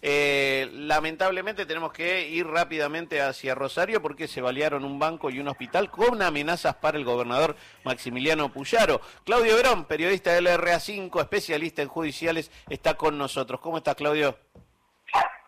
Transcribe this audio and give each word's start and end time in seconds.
Eh, 0.00 0.68
lamentablemente 0.72 1.66
tenemos 1.66 1.92
que 1.92 2.28
ir 2.28 2.46
rápidamente 2.46 3.20
hacia 3.20 3.54
Rosario 3.54 4.00
porque 4.00 4.28
se 4.28 4.40
balearon 4.40 4.84
un 4.84 4.98
banco 4.98 5.30
y 5.30 5.38
un 5.38 5.48
hospital 5.48 5.90
con 5.90 6.22
amenazas 6.22 6.76
para 6.76 6.98
el 6.98 7.04
gobernador 7.04 7.56
Maximiliano 7.84 8.52
Puyaro. 8.52 9.00
Claudio 9.24 9.56
Verón, 9.56 9.84
periodista 9.84 10.32
del 10.32 10.46
RA5, 10.46 11.20
especialista 11.20 11.82
en 11.82 11.88
judiciales, 11.88 12.50
está 12.68 12.94
con 12.94 13.18
nosotros. 13.18 13.60
¿Cómo 13.60 13.78
estás, 13.78 13.94
Claudio? 13.94 14.36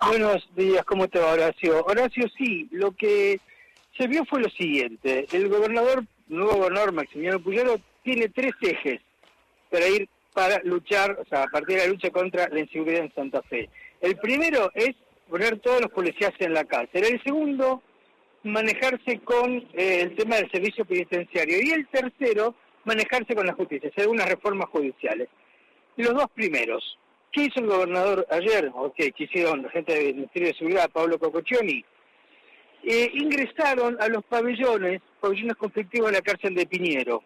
Buenos 0.06 0.46
días, 0.54 0.84
¿cómo 0.84 1.08
te 1.08 1.18
va, 1.18 1.32
Horacio? 1.32 1.84
Horacio, 1.86 2.26
sí, 2.36 2.68
lo 2.72 2.92
que 2.92 3.40
se 3.96 4.06
vio 4.06 4.24
fue 4.26 4.42
lo 4.42 4.50
siguiente. 4.50 5.26
El 5.32 5.48
gobernador, 5.48 6.04
nuevo 6.28 6.56
gobernador 6.56 6.92
Maximiliano 6.92 7.40
Puyaro, 7.40 7.80
tiene 8.02 8.28
tres 8.28 8.52
ejes 8.60 9.00
para 9.70 9.88
ir 9.88 10.08
para 10.34 10.60
luchar, 10.64 11.16
o 11.20 11.24
sea, 11.26 11.44
a 11.44 11.46
partir 11.46 11.76
de 11.76 11.86
la 11.86 11.92
lucha 11.92 12.10
contra 12.10 12.48
la 12.48 12.60
inseguridad 12.60 13.04
en 13.04 13.14
Santa 13.14 13.40
Fe. 13.42 13.70
El 14.04 14.16
primero 14.18 14.70
es 14.74 14.94
poner 15.30 15.60
todos 15.60 15.80
los 15.80 15.90
policías 15.90 16.32
en 16.38 16.52
la 16.52 16.64
cárcel. 16.64 17.04
El 17.04 17.22
segundo, 17.22 17.82
manejarse 18.42 19.18
con 19.20 19.56
eh, 19.72 20.02
el 20.02 20.14
tema 20.14 20.36
del 20.36 20.50
servicio 20.50 20.84
penitenciario. 20.84 21.56
Y 21.62 21.70
el 21.70 21.88
tercero, 21.88 22.54
manejarse 22.84 23.34
con 23.34 23.46
la 23.46 23.54
justicia, 23.54 23.88
hacer 23.88 24.02
algunas 24.02 24.28
reformas 24.28 24.68
judiciales. 24.68 25.28
Los 25.96 26.12
dos 26.12 26.26
primeros. 26.34 26.98
¿Qué 27.32 27.44
hizo 27.44 27.60
el 27.60 27.66
gobernador 27.66 28.26
ayer? 28.30 28.70
¿O 28.74 28.92
qué, 28.92 29.10
hicieron 29.16 29.62
la 29.62 29.70
gente 29.70 29.94
del 29.94 30.16
Ministerio 30.16 30.48
de 30.48 30.58
Seguridad, 30.58 30.90
Pablo 30.90 31.18
Cococcioni? 31.18 31.82
Eh, 32.82 33.10
ingresaron 33.14 33.96
a 34.02 34.08
los 34.08 34.22
pabellones, 34.26 35.00
pabellones 35.18 35.56
conflictivos 35.56 36.10
de 36.10 36.18
la 36.18 36.22
cárcel 36.22 36.54
de 36.54 36.66
Piñero. 36.66 37.22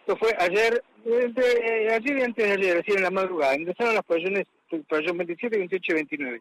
Esto 0.00 0.16
fue 0.16 0.34
ayer, 0.40 0.82
eh, 1.08 1.88
ayer 1.92 2.18
y 2.18 2.22
antes 2.22 2.46
de 2.46 2.52
ayer, 2.52 2.76
decir, 2.76 2.96
en 2.96 3.02
la 3.02 3.10
madrugada. 3.10 3.56
Ingresaron 3.56 3.94
los 3.94 4.04
pabellones, 4.04 4.46
pabellón 4.88 5.18
27, 5.18 5.58
28 5.58 5.92
y 5.92 5.94
29. 5.94 6.40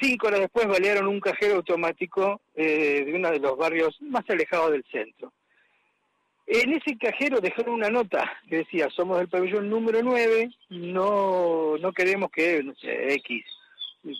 Cinco 0.00 0.28
horas 0.28 0.40
después 0.40 0.66
balearon 0.66 1.08
un 1.08 1.20
cajero 1.20 1.56
automático 1.56 2.40
eh, 2.54 3.04
de 3.04 3.14
uno 3.14 3.30
de 3.30 3.40
los 3.40 3.56
barrios 3.56 4.00
más 4.00 4.24
alejados 4.28 4.72
del 4.72 4.84
centro. 4.90 5.32
En 6.46 6.72
ese 6.72 6.96
cajero 6.96 7.40
dejaron 7.40 7.74
una 7.74 7.90
nota 7.90 8.32
que 8.48 8.58
decía, 8.58 8.88
somos 8.90 9.18
del 9.18 9.28
pabellón 9.28 9.68
número 9.68 10.02
9, 10.02 10.50
no, 10.70 11.76
no 11.76 11.92
queremos 11.92 12.30
que, 12.30 12.64
X, 12.80 13.44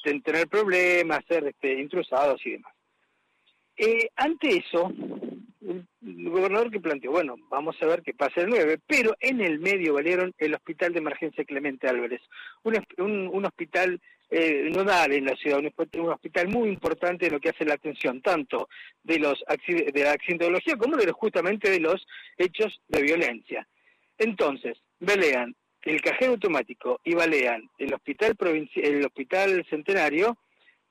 tener 0.03 0.47
problemas, 0.49 1.25
ser 1.27 1.47
este, 1.47 1.81
intrusados 1.81 2.45
y 2.45 2.51
demás. 2.51 2.73
Eh, 3.79 4.11
ante 4.17 4.59
eso, 4.59 4.93
el, 5.61 5.87
gobernador 6.31 6.71
que 6.71 6.81
planteó, 6.81 7.11
bueno, 7.11 7.37
vamos 7.51 7.77
a 7.81 7.87
ver 7.87 8.03
qué 8.03 8.15
pasa 8.15 8.41
el 8.41 8.49
9, 8.49 8.79
pero 8.87 9.17
en 9.21 9.41
el 9.41 9.59
medio 9.59 9.95
valieron 9.95 10.35
el 10.39 10.55
Hospital 10.55 10.93
de 10.93 11.01
Emergencia 11.01 11.45
Clemente 11.45 11.89
Álvarez, 11.89 12.21
un, 12.63 13.29
un, 13.29 13.45
hospital 13.45 14.01
eh, 14.31 14.71
nodal 14.71 15.13
en 15.13 15.27
la 15.27 15.37
ciudad, 15.37 15.59
un, 15.59 16.11
hospital 16.11 16.49
muy 16.49 16.69
importante 16.69 17.27
en 17.27 17.33
lo 17.33 17.41
que 17.41 17.51
hace 17.51 17.65
la 17.65 17.75
atención 17.75 18.21
tanto 18.21 18.69
de 19.03 19.19
los 19.19 19.43
de 19.67 20.03
la 20.03 20.13
accidentología 20.13 20.77
como 20.77 20.97
de 20.97 21.07
los, 21.07 21.15
justamente 21.15 21.71
de 21.71 21.81
los 21.81 22.07
hechos 22.37 22.81
de 22.89 23.03
violencia. 23.03 23.67
Entonces, 24.19 24.79
velean 25.01 25.55
el 25.83 26.01
cajero 26.03 26.33
automático 26.33 27.01
y 27.05 27.15
balean 27.15 27.69
el 27.79 27.95
hospital 27.95 28.37
el 28.75 29.07
hospital 29.07 29.65
centenario 29.71 30.37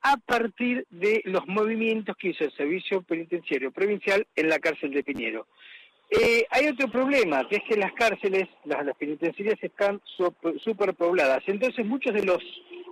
a 0.02 0.16
partir 0.16 0.86
de 0.90 1.22
los 1.24 1.46
movimientos 1.46 2.16
que 2.16 2.28
hizo 2.28 2.44
el 2.44 2.52
Servicio 2.52 3.02
Penitenciario 3.02 3.70
Provincial 3.70 4.26
en 4.36 4.48
la 4.48 4.58
cárcel 4.58 4.92
de 4.92 5.02
Piñero. 5.02 5.46
Eh, 6.10 6.46
hay 6.50 6.68
otro 6.68 6.88
problema, 6.88 7.46
que 7.48 7.56
es 7.56 7.62
que 7.68 7.76
las 7.76 7.92
cárceles, 7.92 8.48
las, 8.64 8.96
penitenciarias 8.96 9.58
están 9.62 10.00
superpobladas. 10.64 11.42
Entonces 11.46 11.84
muchos 11.84 12.14
de 12.14 12.24
los 12.24 12.42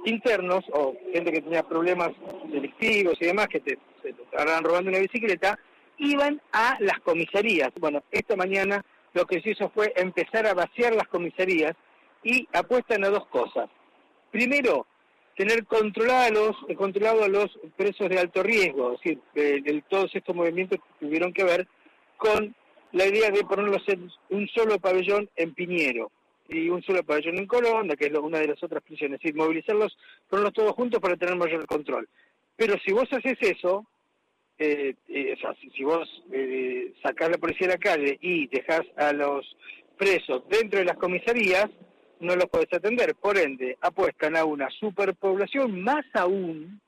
internos, 0.04 0.64
o 0.72 0.94
gente 1.12 1.32
que 1.32 1.40
tenía 1.40 1.62
problemas 1.62 2.10
delictivos 2.50 3.16
y 3.20 3.26
demás, 3.26 3.48
que 3.48 3.60
te, 3.60 3.78
se 4.02 4.10
estaban 4.10 4.64
robando 4.64 4.90
una 4.90 4.98
bicicleta, 4.98 5.58
iban 5.98 6.42
a 6.52 6.76
las 6.80 7.00
comisarías. 7.00 7.70
Bueno, 7.80 8.02
esta 8.10 8.36
mañana 8.36 8.84
lo 9.14 9.24
que 9.24 9.40
se 9.40 9.50
hizo 9.50 9.70
fue 9.70 9.94
empezar 9.96 10.46
a 10.46 10.52
vaciar 10.52 10.94
las 10.94 11.08
comisarías 11.08 11.72
y 12.22 12.46
apuestan 12.52 13.04
a 13.04 13.08
dos 13.08 13.26
cosas. 13.28 13.70
Primero, 14.30 14.86
tener 15.36 15.66
controlados, 15.66 16.56
controlado 16.76 17.24
a 17.24 17.28
los 17.28 17.46
presos 17.76 18.08
de 18.08 18.18
alto 18.18 18.42
riesgo, 18.42 18.94
es 18.94 19.00
decir, 19.00 19.20
de, 19.34 19.82
todos 19.88 20.14
estos 20.14 20.34
movimientos 20.34 20.80
tuvieron 20.98 21.32
que 21.32 21.44
ver 21.44 21.68
con 22.16 22.54
la 22.92 23.06
idea 23.06 23.30
de 23.30 23.44
ponerlos 23.44 23.82
en 23.88 24.10
un 24.30 24.48
solo 24.48 24.78
pabellón 24.78 25.28
en 25.36 25.52
Piñero 25.54 26.10
y 26.48 26.70
un 26.70 26.82
solo 26.82 27.02
pabellón 27.02 27.36
en 27.36 27.46
Colón, 27.46 27.88
que 27.98 28.06
es 28.06 28.12
una 28.18 28.38
de 28.38 28.48
las 28.48 28.62
otras 28.62 28.82
prisiones, 28.82 29.16
es 29.16 29.22
decir, 29.22 29.36
movilizarlos, 29.36 29.96
ponerlos 30.30 30.54
todos 30.54 30.72
juntos 30.72 31.00
para 31.00 31.16
tener 31.16 31.36
mayor 31.36 31.66
control. 31.66 32.08
Pero 32.56 32.76
si 32.84 32.92
vos 32.92 33.12
haces 33.12 33.36
eso, 33.40 33.84
eh, 34.58 34.94
eh, 35.08 35.34
o 35.36 35.40
sea, 35.40 35.54
si, 35.54 35.84
vos 35.84 36.08
eh, 36.32 36.94
sacás 37.02 37.30
la 37.30 37.36
policía 37.36 37.66
de 37.66 37.74
la 37.74 37.78
calle 37.78 38.18
y 38.22 38.46
dejás 38.46 38.84
a 38.96 39.12
los 39.12 39.44
presos 39.98 40.44
dentro 40.48 40.78
de 40.78 40.86
las 40.86 40.96
comisarías, 40.96 41.66
no 42.20 42.36
los 42.36 42.46
podés 42.46 42.72
atender. 42.72 43.14
Por 43.14 43.38
ende, 43.38 43.76
apuestan 43.80 44.36
a 44.36 44.44
una 44.44 44.68
superpoblación 44.70 45.80
más 45.82 46.04
aún 46.14 46.80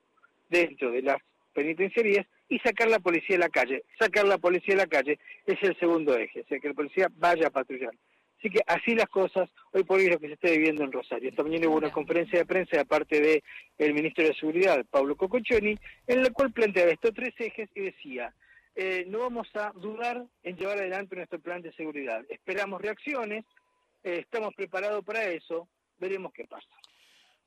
dentro 0.49 0.91
de 0.91 1.01
las 1.01 1.17
penitenciarías 1.53 2.25
y 2.47 2.59
sacar 2.59 2.89
la 2.89 2.99
policía 2.99 3.35
de 3.35 3.43
la 3.43 3.49
calle. 3.49 3.83
Sacar 3.99 4.25
la 4.27 4.37
policía 4.37 4.75
de 4.75 4.81
la 4.81 4.87
calle 4.87 5.19
es 5.45 5.61
el 5.61 5.77
segundo 5.79 6.15
eje, 6.17 6.41
o 6.41 6.45
sea, 6.47 6.59
que 6.59 6.69
la 6.69 6.73
policía 6.73 7.07
vaya 7.17 7.47
a 7.47 7.51
patrullar. 7.51 7.93
Así 8.39 8.49
que 8.49 8.61
así 8.65 8.95
las 8.95 9.09
cosas, 9.09 9.49
hoy 9.73 9.83
por 9.83 9.99
hoy 9.99 10.09
lo 10.09 10.17
que 10.17 10.27
se 10.27 10.33
está 10.33 10.49
viviendo 10.49 10.83
en 10.83 10.93
Rosario. 10.93 11.29
Esta 11.29 11.43
mañana 11.43 11.67
hubo 11.67 11.75
una 11.75 11.91
conferencia 11.91 12.39
de 12.39 12.45
prensa 12.45 12.77
de 12.77 12.85
parte 12.85 13.19
del 13.19 13.43
el 13.77 13.93
ministro 13.93 14.25
de 14.25 14.33
Seguridad, 14.33 14.85
Pablo 14.89 15.17
Cococcioni, 15.17 15.77
en 16.07 16.23
la 16.23 16.29
cual 16.29 16.53
planteaba 16.53 16.91
estos 16.91 17.13
tres 17.13 17.33
ejes 17.37 17.69
y 17.75 17.81
decía, 17.81 18.33
eh, 18.75 19.03
no 19.09 19.19
vamos 19.19 19.53
a 19.55 19.73
dudar 19.75 20.23
en 20.43 20.55
llevar 20.55 20.77
adelante 20.77 21.17
nuestro 21.17 21.39
plan 21.39 21.61
de 21.61 21.73
seguridad. 21.73 22.23
Esperamos 22.29 22.81
reacciones, 22.81 23.43
estamos 24.03 24.53
preparados 24.55 25.03
para 25.03 25.23
eso, 25.25 25.67
veremos 25.97 26.31
qué 26.33 26.45
pasa. 26.45 26.67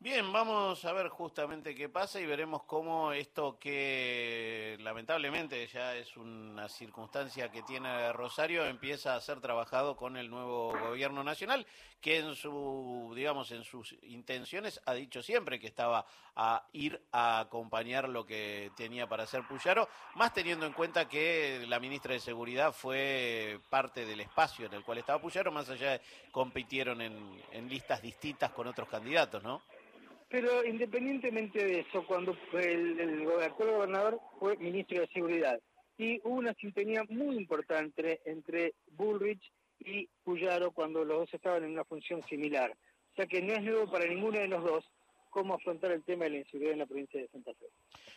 Bien, 0.03 0.33
vamos 0.33 0.85
a 0.85 0.93
ver 0.93 1.09
justamente 1.11 1.77
qué 1.77 1.89
pasa 1.89 2.19
y 2.19 2.27
veremos 2.27 2.65
cómo 2.65 3.13
esto 3.13 3.57
que 3.61 4.77
lamentablemente 4.81 5.65
ya 5.69 5.95
es 5.95 6.17
una 6.17 6.69
circunstancia 6.69 7.53
que 7.53 7.63
tiene 7.63 8.13
Rosario 8.13 8.67
empieza 8.67 9.15
a 9.15 9.21
ser 9.21 9.41
trabajado 9.41 9.95
con 9.95 10.17
el 10.17 10.29
nuevo 10.29 10.77
gobierno 10.77 11.23
nacional, 11.23 11.65
que 12.01 12.19
en 12.19 12.35
su, 12.35 13.13
digamos, 13.15 13.53
en 13.53 13.63
sus 13.63 13.95
intenciones 14.03 14.81
ha 14.87 14.95
dicho 14.95 15.23
siempre 15.23 15.61
que 15.61 15.69
estaba 15.69 16.05
a 16.35 16.67
ir 16.73 17.01
a 17.13 17.39
acompañar 17.39 18.09
lo 18.09 18.27
que 18.27 18.73
tenía 18.77 19.07
para 19.09 19.23
hacer 19.23 19.47
Puyaro, 19.47 19.89
más 20.17 20.35
teniendo 20.35 20.67
en 20.67 20.73
cuenta 20.73 21.07
que 21.07 21.65
la 21.69 21.79
ministra 21.79 22.15
de 22.15 22.19
Seguridad 22.19 22.73
fue 22.73 23.61
parte 23.71 24.05
del 24.05 24.21
espacio 24.21 24.67
en 24.67 24.75
el 24.75 24.83
cual 24.83 24.99
estaba 24.99 25.23
Puyaro, 25.23 25.53
más 25.53 25.71
allá 25.71 25.93
de 25.93 26.01
compitieron 26.33 27.01
en, 27.03 27.41
en 27.53 27.69
listas 27.69 28.03
distintas 28.03 28.51
con 28.51 28.67
otros 28.67 28.89
candidatos, 28.89 29.45
¿no? 29.45 29.63
Pero 30.33 30.65
independientemente 30.65 31.63
de 31.63 31.81
eso, 31.81 32.07
cuando 32.07 32.35
el, 32.55 32.99
el, 32.99 33.31
actual 33.43 33.71
gobernador 33.71 34.19
fue 34.41 34.57
ministro 34.57 35.03
de 35.03 35.07
Seguridad, 35.09 35.61
y 35.99 36.21
hubo 36.25 36.37
una 36.37 36.55
sintonía 36.55 37.05
muy 37.11 37.37
importante 37.37 38.23
entre 38.25 38.73
Bullrich 38.93 39.53
y 39.79 40.09
Puyaro 40.25 40.71
cuando 40.71 41.05
los 41.05 41.19
dos 41.19 41.35
estaban 41.35 41.65
en 41.65 41.73
una 41.73 41.85
función 41.85 42.23
similar. 42.23 42.71
O 43.13 43.15
sea 43.15 43.27
que 43.27 43.43
no 43.43 43.53
es 43.53 43.63
nuevo 43.63 43.91
para 43.91 44.07
ninguno 44.07 44.39
de 44.39 44.49
los 44.49 44.65
dos 44.65 44.91
cómo 45.33 45.55
afrontar 45.55 45.91
el 45.93 46.03
tema 46.03 46.25
de 46.25 46.31
la 46.31 46.37
inseguridad 46.39 46.73
en 46.75 46.79
la 46.79 46.87
provincia 46.87 47.21
de 47.21 47.29
Santa 47.29 47.53
Fe. 47.55 47.67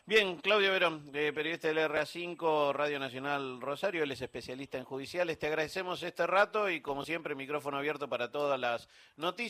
Bien, 0.05 0.37
Claudio 0.37 0.71
Verón, 0.71 1.09
periodista 1.11 1.69
del 1.69 1.77
RA5, 1.79 2.73
Radio 2.73 2.99
Nacional 2.99 3.59
Rosario, 3.59 4.03
él 4.03 4.11
es 4.11 4.21
especialista 4.21 4.77
en 4.77 4.83
judiciales. 4.83 5.39
Te 5.39 5.47
agradecemos 5.47 6.03
este 6.03 6.27
rato 6.27 6.69
y 6.69 6.81
como 6.81 7.03
siempre 7.03 7.33
micrófono 7.33 7.77
abierto 7.77 8.07
para 8.07 8.29
todas 8.31 8.59
las 8.59 8.87
noticias. 9.17 9.45